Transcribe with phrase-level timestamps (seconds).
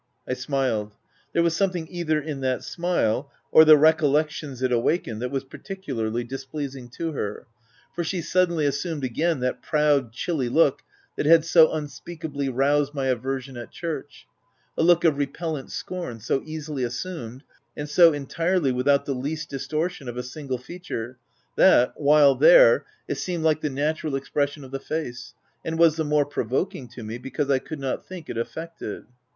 [0.27, 0.95] I smiled.—
[1.31, 6.23] There was something either in that smile or the recollections it awakened that was particularly
[6.23, 7.45] displeasing to her,
[7.93, 10.81] for she sud denly assumed again that proud, chilly look
[11.17, 14.25] that had so unspeakably roused my corruption at church—
[14.75, 17.43] a look of repellent scorn, so easily assumed,
[17.77, 21.19] and so entirely without the least dis tortion of a single feature
[21.57, 25.35] that, while there, it 38 THE TENANT seemed like the natural expression of the face,
[25.63, 29.05] and was the more provoking to me, because I could nor think it affected.